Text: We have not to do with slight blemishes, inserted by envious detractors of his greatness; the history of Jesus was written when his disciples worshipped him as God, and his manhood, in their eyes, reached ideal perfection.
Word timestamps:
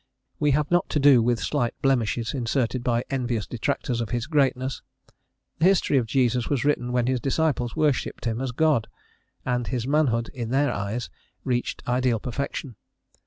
We 0.39 0.49
have 0.57 0.71
not 0.71 0.89
to 0.89 0.99
do 0.99 1.21
with 1.21 1.39
slight 1.39 1.75
blemishes, 1.83 2.33
inserted 2.33 2.83
by 2.83 3.03
envious 3.11 3.45
detractors 3.45 4.01
of 4.01 4.09
his 4.09 4.25
greatness; 4.25 4.81
the 5.59 5.65
history 5.65 5.99
of 5.99 6.07
Jesus 6.07 6.49
was 6.49 6.65
written 6.65 6.91
when 6.91 7.05
his 7.05 7.19
disciples 7.21 7.75
worshipped 7.75 8.25
him 8.25 8.41
as 8.41 8.51
God, 8.51 8.87
and 9.45 9.67
his 9.67 9.85
manhood, 9.85 10.29
in 10.29 10.49
their 10.49 10.71
eyes, 10.73 11.11
reached 11.43 11.83
ideal 11.87 12.19
perfection. 12.19 12.77